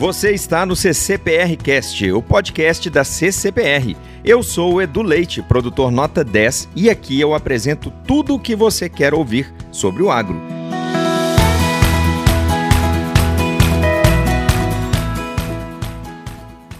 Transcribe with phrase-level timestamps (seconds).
[0.00, 3.94] Você está no CCPR Cast, o podcast da CCPR.
[4.24, 8.56] Eu sou o Edu Leite, produtor nota 10, e aqui eu apresento tudo o que
[8.56, 10.40] você quer ouvir sobre o agro.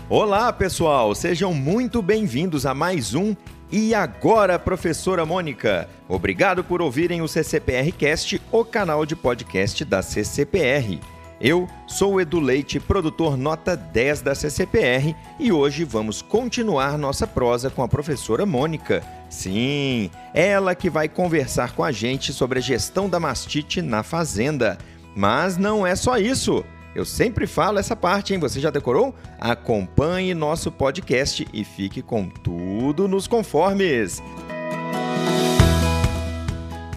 [0.09, 3.37] Olá, pessoal, sejam muito bem-vindos a mais um
[3.70, 5.87] E Agora, Professora Mônica.
[6.09, 11.20] Obrigado por ouvirem o CCPR Cast, o canal de podcast da CCPR.
[11.40, 17.26] Eu sou o Edu Leite, produtor nota 10 da CCPR, e hoje vamos continuar nossa
[17.26, 19.02] prosa com a professora Mônica.
[19.30, 24.76] Sim, ela que vai conversar com a gente sobre a gestão da mastite na fazenda.
[25.16, 26.62] Mas não é só isso.
[26.94, 28.41] Eu sempre falo essa parte, hein?
[28.41, 29.14] Você já decorou?
[29.41, 34.22] Acompanhe nosso podcast e fique com tudo nos conformes.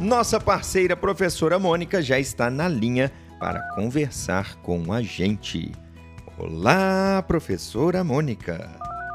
[0.01, 3.09] Nossa parceira professora Mônica já está na linha
[3.43, 5.73] para conversar com a gente.
[6.39, 8.69] Olá, professora Mônica.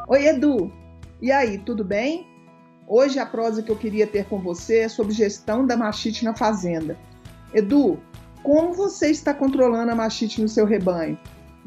[0.07, 0.71] Oi, Edu.
[1.23, 2.27] E aí, tudo bem?
[2.87, 6.37] Hoje a prosa que eu queria ter com você é sobre gestão da machite na
[6.37, 6.95] fazenda.
[7.55, 7.99] Edu,
[8.43, 11.19] como você está controlando a machite no seu rebanho?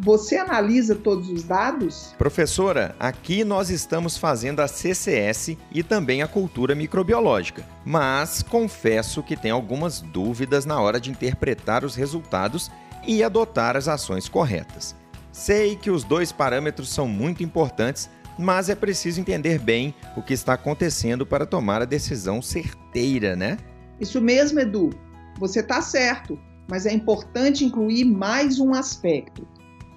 [0.03, 2.15] Você analisa todos os dados?
[2.17, 9.37] Professora, aqui nós estamos fazendo a CCS e também a cultura microbiológica, mas confesso que
[9.37, 12.71] tenho algumas dúvidas na hora de interpretar os resultados
[13.05, 14.95] e adotar as ações corretas.
[15.31, 20.33] Sei que os dois parâmetros são muito importantes, mas é preciso entender bem o que
[20.33, 23.55] está acontecendo para tomar a decisão certeira, né?
[23.99, 24.89] Isso mesmo, Edu.
[25.37, 29.45] Você está certo, mas é importante incluir mais um aspecto.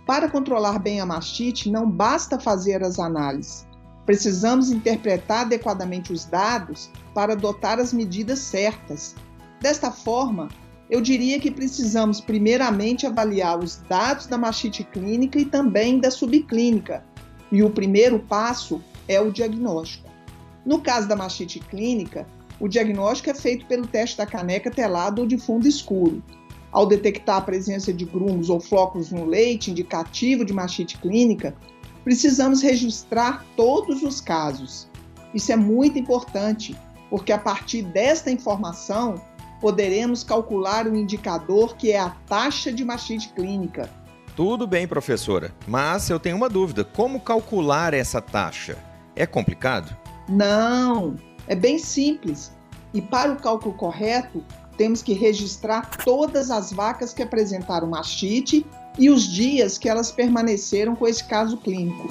[0.06, 3.66] Para controlar bem a mastite, não basta fazer as análises.
[4.04, 9.14] Precisamos interpretar adequadamente os dados para adotar as medidas certas.
[9.62, 10.48] Desta forma,
[10.90, 17.02] eu diria que precisamos primeiramente avaliar os dados da mastite clínica e também da subclínica.
[17.50, 20.10] E o primeiro passo é o diagnóstico.
[20.66, 22.26] No caso da mastite clínica,
[22.60, 26.22] o diagnóstico é feito pelo teste da caneca telada ou de fundo escuro
[26.74, 31.54] ao detectar a presença de grumos ou flocos no leite, indicativo de mastite clínica,
[32.02, 34.88] precisamos registrar todos os casos.
[35.32, 36.76] Isso é muito importante,
[37.08, 39.22] porque a partir desta informação
[39.60, 43.88] poderemos calcular o indicador que é a taxa de mastite clínica.
[44.34, 48.76] Tudo bem, professora, mas eu tenho uma dúvida: como calcular essa taxa?
[49.14, 49.96] É complicado?
[50.28, 51.14] Não,
[51.46, 52.52] é bem simples.
[52.92, 54.42] E para o cálculo correto,
[54.76, 58.66] temos que registrar todas as vacas que apresentaram mastite
[58.98, 62.08] e os dias que elas permaneceram com esse caso clínico.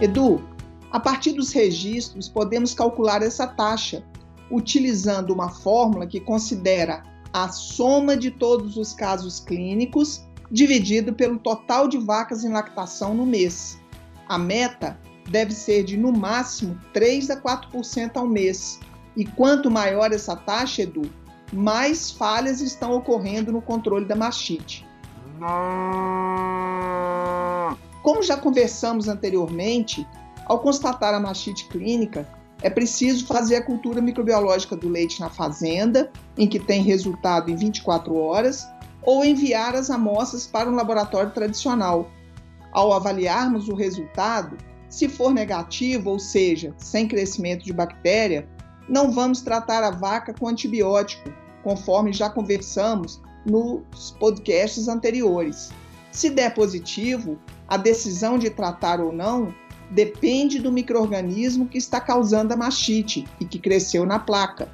[0.00, 0.42] Edu,
[0.90, 4.04] a partir dos registros, podemos calcular essa taxa
[4.50, 7.02] utilizando uma fórmula que considera
[7.32, 13.26] a soma de todos os casos clínicos dividido pelo total de vacas em lactação no
[13.26, 13.78] mês.
[14.28, 14.98] A meta
[15.28, 18.78] deve ser de no máximo 3 a 4% ao mês,
[19.16, 21.02] e quanto maior essa taxa, Edu,
[21.52, 24.86] mais falhas estão ocorrendo no controle da mastite.
[28.02, 30.06] Como já conversamos anteriormente,
[30.46, 32.28] ao constatar a mastite clínica,
[32.62, 37.56] é preciso fazer a cultura microbiológica do leite na fazenda, em que tem resultado em
[37.56, 38.66] 24 horas,
[39.02, 42.10] ou enviar as amostras para um laboratório tradicional.
[42.72, 44.56] Ao avaliarmos o resultado,
[44.88, 48.48] se for negativo, ou seja, sem crescimento de bactéria,
[48.88, 51.30] não vamos tratar a vaca com antibiótico,
[51.62, 55.70] conforme já conversamos nos podcasts anteriores.
[56.12, 59.54] Se der positivo, a decisão de tratar ou não
[59.90, 64.68] depende do microorganismo que está causando a mastite e que cresceu na placa.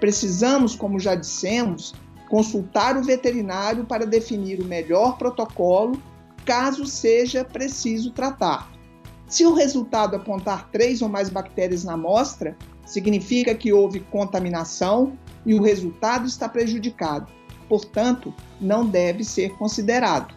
[0.00, 1.94] Precisamos, como já dissemos,
[2.28, 6.00] consultar o veterinário para definir o melhor protocolo
[6.44, 8.70] caso seja preciso tratar.
[9.26, 15.54] Se o resultado apontar três ou mais bactérias na amostra, significa que houve contaminação e
[15.54, 17.26] o resultado está prejudicado.
[17.68, 20.34] Portanto, não deve ser considerado.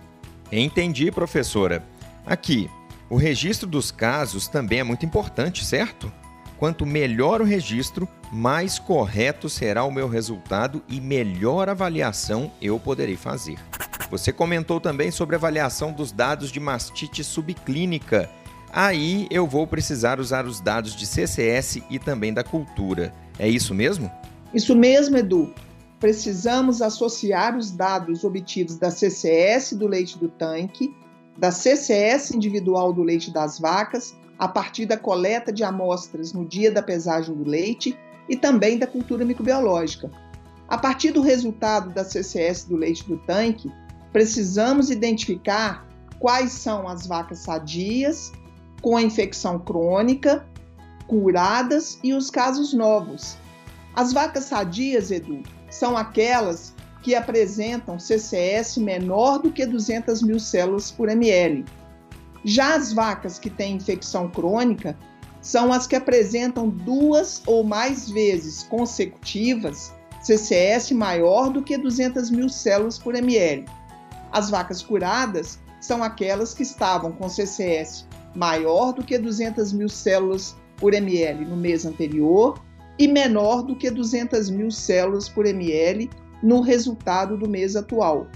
[0.51, 1.83] Entendi, professora.
[2.25, 2.69] Aqui,
[3.09, 6.11] o registro dos casos também é muito importante, certo?
[6.57, 13.17] Quanto melhor o registro, mais correto será o meu resultado e melhor avaliação eu poderei
[13.17, 13.57] fazer.
[14.09, 18.29] Você comentou também sobre a avaliação dos dados de mastite subclínica
[18.75, 23.13] Aí eu vou precisar usar os dados de CCS e também da cultura.
[23.39, 24.11] É isso mesmo?
[24.53, 25.53] Isso mesmo, Edu.
[25.97, 30.93] Precisamos associar os dados obtidos da CCS do leite do tanque,
[31.37, 36.69] da CCS individual do leite das vacas, a partir da coleta de amostras no dia
[36.69, 40.11] da pesagem do leite e também da cultura microbiológica.
[40.67, 43.71] A partir do resultado da CCS do leite do tanque,
[44.11, 45.87] precisamos identificar
[46.19, 48.33] quais são as vacas sadias,
[48.85, 50.45] com a infecção crônica,
[51.07, 53.35] curadas e os casos novos.
[53.95, 55.41] As vacas sadias, Edu,
[55.71, 56.71] são aquelas
[57.01, 61.65] que apresentam CCS menor do que 200 mil células por ml.
[62.43, 64.95] Já as vacas que têm infecção crônica
[65.41, 69.91] são as que apresentam duas ou mais vezes consecutivas
[70.21, 73.65] CCS maior do que 200 mil células por ml.
[74.31, 78.05] As vacas curadas são aquelas que estavam com CCS
[78.35, 82.61] maior do que 200 mil células por ml no mês anterior
[82.99, 86.09] e menor do que 200 mil células por ml
[86.43, 88.27] no resultado do mês atual.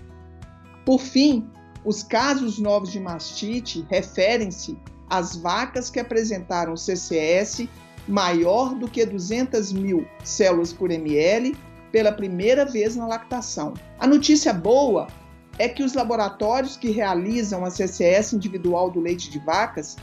[0.86, 1.48] Por fim,
[1.86, 4.78] os casos novos de mastite referem-se
[5.10, 7.68] às vacas que apresentaram CCS
[8.08, 11.56] maior do que 200 mil células por ml
[11.92, 13.74] pela primeira vez na lactação.
[14.00, 15.08] A notícia boa
[15.60, 19.98] é que os laboratórios que realizam a CCS individual do leite de vacas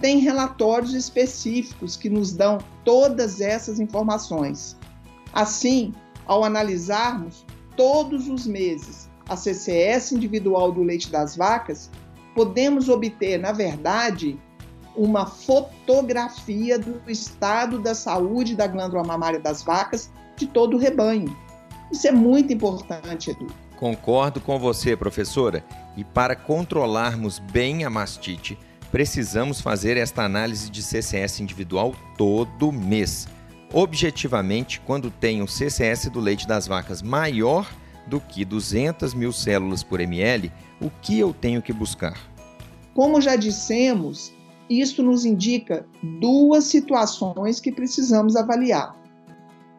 [0.00, 4.76] têm relatórios específicos que nos dão todas essas informações.
[5.32, 5.92] Assim,
[6.26, 7.44] ao analisarmos
[7.76, 11.90] todos os meses a CCS individual do leite das vacas,
[12.34, 14.38] podemos obter, na verdade,
[14.96, 21.36] uma fotografia do estado da saúde da glândula mamária das vacas de todo o rebanho.
[21.92, 23.46] Isso é muito importante, Edu.
[23.80, 25.64] Concordo com você, professora.
[25.96, 28.58] E para controlarmos bem a mastite,
[28.92, 33.26] precisamos fazer esta análise de CCS individual todo mês.
[33.72, 37.66] Objetivamente, quando tem um CCS do leite das vacas maior
[38.06, 42.18] do que 200 mil células por ml, o que eu tenho que buscar?
[42.92, 44.30] Como já dissemos,
[44.68, 45.86] isso nos indica
[46.20, 48.99] duas situações que precisamos avaliar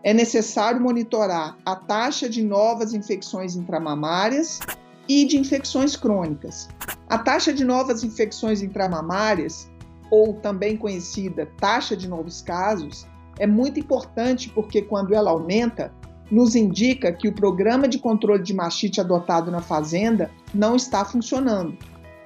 [0.03, 4.59] é necessário monitorar a taxa de novas infecções intramamárias
[5.07, 6.69] e de infecções crônicas.
[7.09, 9.69] A taxa de novas infecções intramamárias,
[10.09, 13.05] ou também conhecida taxa de novos casos,
[13.37, 15.91] é muito importante porque quando ela aumenta,
[16.29, 21.77] nos indica que o programa de controle de mastite adotado na fazenda não está funcionando.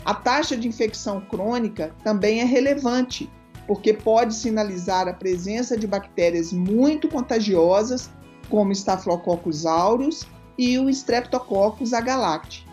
[0.04, 3.27] A taxa de infecção crônica também é relevante,
[3.67, 8.09] porque pode sinalizar a presença de bactérias muito contagiosas,
[8.50, 10.25] como Staphylococcus aureus
[10.57, 12.65] e o Streptococcus agalacti.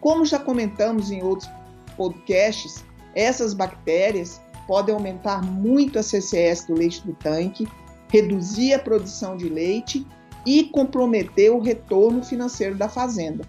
[0.00, 1.48] Como já comentamos em outros
[1.96, 2.84] podcasts,
[3.14, 7.68] essas bactérias podem aumentar muito a CCS do leite do tanque,
[8.08, 10.06] reduzir a produção de leite
[10.44, 13.44] e comprometer o retorno financeiro da fazenda.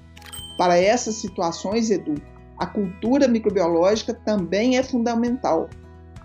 [0.57, 2.15] Para essas situações, Edu,
[2.57, 5.69] a cultura microbiológica também é fundamental,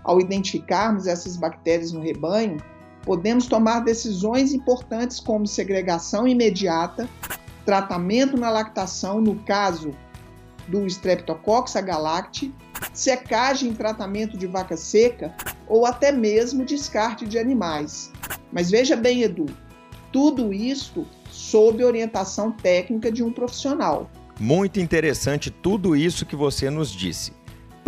[0.03, 2.57] ao identificarmos essas bactérias no rebanho,
[3.03, 7.09] podemos tomar decisões importantes como segregação imediata,
[7.65, 9.91] tratamento na lactação, no caso
[10.67, 12.53] do Streptococcus agalacti,
[12.93, 15.33] secagem e tratamento de vaca seca
[15.67, 18.11] ou até mesmo descarte de animais.
[18.51, 19.45] Mas veja bem, Edu,
[20.11, 24.09] tudo isso sob orientação técnica de um profissional.
[24.39, 27.33] Muito interessante tudo isso que você nos disse.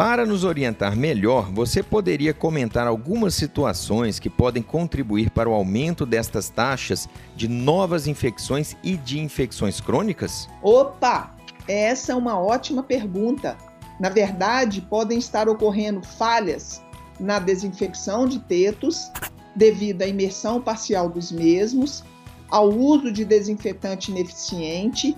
[0.04, 6.08] Para nos orientar melhor, você poderia comentar algumas situações que podem contribuir para o aumento
[6.08, 10.50] destas taxas de novas infecções e de infecções crônicas?
[10.64, 11.36] Opa!
[11.68, 13.56] Essa é uma ótima pergunta.
[14.00, 16.82] Na verdade, podem estar ocorrendo falhas
[17.20, 19.12] na desinfecção de tetos
[19.56, 22.04] devido à imersão parcial dos mesmos,
[22.50, 25.16] ao uso de desinfetante ineficiente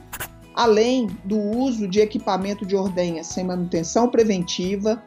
[0.54, 5.04] além do uso de equipamento de ordenha sem manutenção preventiva,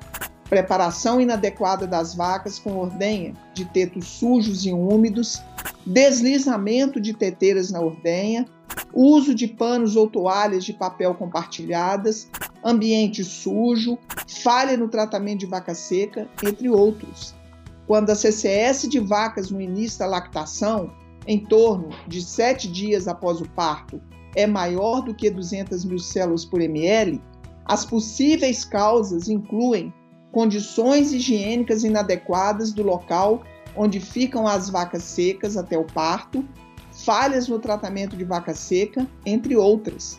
[0.49, 5.43] preparação inadequada das vacas com ordenha de tetos sujos e úmidos,
[5.85, 8.47] deslizamento de teteiras na ordenha,
[8.93, 12.29] uso de panos ou toalhas de papel compartilhadas,
[12.65, 13.99] ambiente sujo,
[14.43, 17.35] falha no tratamento de vaca seca, entre outros.
[17.87, 20.93] Quando a CCS de vacas no início da lactação,
[21.27, 24.01] em torno de sete dias após o parto,
[24.37, 27.21] é maior do que 200 mil células por ml,
[27.65, 29.93] as possíveis causas incluem
[30.31, 33.43] condições higiênicas inadequadas do local
[33.75, 36.47] onde ficam as vacas secas até o parto,
[37.05, 40.19] falhas no tratamento de vaca seca, entre outras.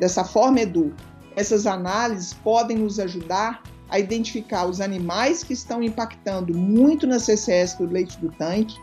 [0.00, 0.94] Dessa forma, Edu,
[1.36, 7.74] essas análises podem nos ajudar a identificar os animais que estão impactando muito na CCS
[7.74, 8.76] do leite do tanque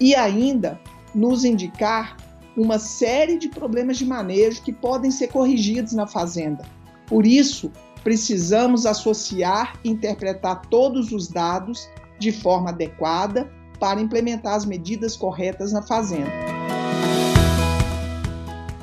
[0.00, 0.80] e ainda
[1.14, 2.16] nos indicar
[2.56, 6.64] uma série de problemas de manejo que podem ser corrigidos na fazenda.
[7.06, 7.70] Por isso,
[8.02, 15.72] precisamos associar e interpretar todos os dados de forma adequada para implementar as medidas corretas
[15.72, 16.30] na fazenda.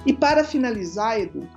[0.05, 1.47] E para finalizar, Edu,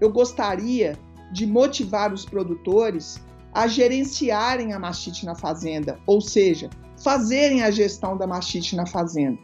[0.00, 0.98] eu gostaria
[1.32, 3.20] de motivar os produtores
[3.52, 6.70] a gerenciarem a mastite na fazenda, ou seja,
[7.02, 9.38] fazerem a gestão da mastite na fazenda.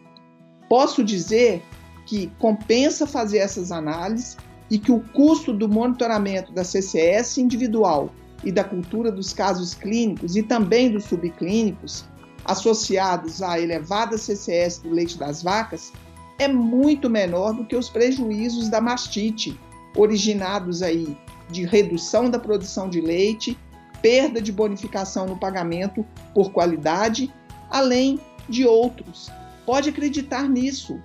[0.69, 1.63] Posso dizer
[2.07, 4.37] que compensa fazer essas análises
[4.71, 8.11] e que o custo do monitoramento da CCS individual
[8.45, 12.05] e da cultura dos casos clínicos e também dos subclínicos
[12.45, 15.93] associados à elevada CCS do leite das vacas
[16.39, 19.59] é muito menor do que os prejuízos da mastite,
[19.97, 21.17] originados aí
[21.51, 23.57] de redução da produção de leite,
[24.01, 26.05] perda de bonificação no pagamento
[26.35, 27.33] por qualidade,
[27.71, 28.19] além
[28.49, 29.31] de outros.
[29.65, 31.01] Pode acreditar nisso.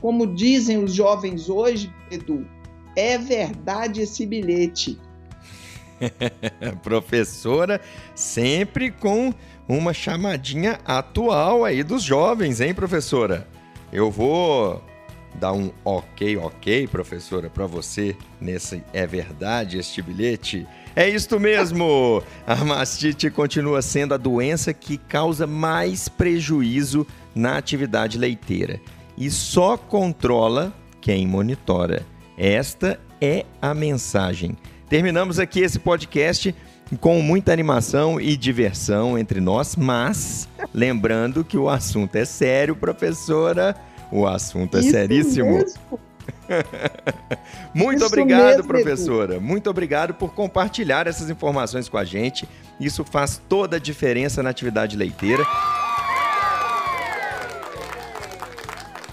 [0.00, 2.46] Como dizem os jovens hoje, Edu,
[2.96, 4.98] é verdade esse bilhete.
[6.82, 7.80] Professora,
[8.14, 9.34] sempre com
[9.68, 13.46] uma chamadinha atual aí dos jovens, hein, professora?
[13.92, 14.82] Eu vou
[15.34, 20.66] dar um ok, ok, professora, para você nesse é verdade este bilhete.
[20.96, 22.22] É isto mesmo!
[22.46, 28.80] A mastite continua sendo a doença que causa mais prejuízo na atividade leiteira
[29.20, 32.06] e só controla quem monitora.
[32.38, 34.56] Esta é a mensagem.
[34.88, 36.54] Terminamos aqui esse podcast
[36.98, 43.76] com muita animação e diversão entre nós, mas lembrando que o assunto é sério, professora.
[44.10, 45.64] O assunto é Isso seríssimo.
[47.74, 49.34] Muito Isso obrigado, mesmo, professora.
[49.34, 49.44] Edu.
[49.44, 52.48] Muito obrigado por compartilhar essas informações com a gente.
[52.80, 55.44] Isso faz toda a diferença na atividade leiteira.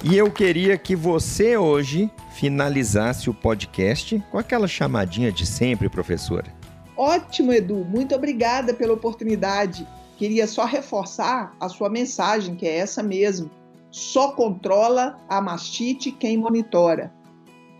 [0.04, 6.54] E eu queria que você hoje finalizasse o podcast com aquela chamadinha de sempre, professora.
[6.96, 7.84] Ótimo, Edu.
[7.84, 9.88] Muito obrigada pela oportunidade.
[10.16, 13.50] Queria só reforçar a sua mensagem, que é essa mesmo.
[13.89, 17.12] Só controla a mastite quem monitora.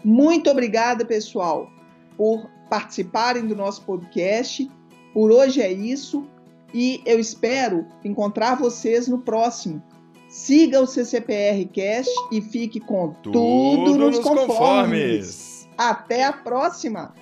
[0.03, 1.69] Muito obrigada, pessoal,
[2.15, 4.69] por participarem do nosso podcast.
[5.13, 6.27] Por hoje é isso
[6.74, 9.81] e eu espero encontrar vocês no próximo.
[10.29, 14.48] Siga o CCPR Cast e fique com tudo, tudo nos, nos conformes.
[14.48, 15.69] conformes.
[15.77, 17.13] Até a próxima!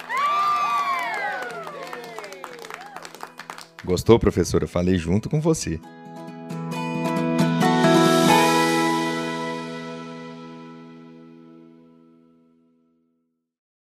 [3.84, 4.68] Gostou, professora?
[4.68, 5.80] Falei junto com você.